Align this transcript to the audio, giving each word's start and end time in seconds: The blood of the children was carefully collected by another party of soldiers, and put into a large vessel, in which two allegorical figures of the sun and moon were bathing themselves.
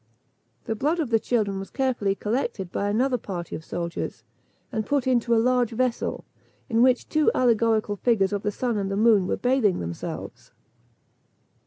The 0.63 0.73
blood 0.73 0.99
of 0.99 1.11
the 1.11 1.19
children 1.19 1.59
was 1.59 1.69
carefully 1.69 2.15
collected 2.15 2.71
by 2.71 2.89
another 2.89 3.19
party 3.19 3.55
of 3.55 3.63
soldiers, 3.63 4.23
and 4.71 4.83
put 4.83 5.05
into 5.05 5.35
a 5.35 5.37
large 5.45 5.73
vessel, 5.73 6.25
in 6.69 6.81
which 6.81 7.07
two 7.07 7.29
allegorical 7.35 7.97
figures 7.97 8.33
of 8.33 8.41
the 8.41 8.49
sun 8.51 8.77
and 8.77 8.89
moon 8.97 9.27
were 9.27 9.37
bathing 9.37 9.79
themselves. 9.79 10.53